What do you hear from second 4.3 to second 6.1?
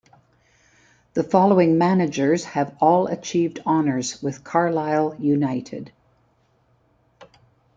Carlisle United.